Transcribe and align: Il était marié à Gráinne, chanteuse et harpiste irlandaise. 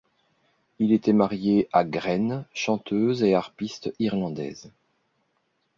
Il 0.79 0.93
était 0.93 1.13
marié 1.13 1.69
à 1.71 1.83
Gráinne, 1.83 2.43
chanteuse 2.55 3.21
et 3.21 3.35
harpiste 3.35 3.93
irlandaise. 3.99 4.71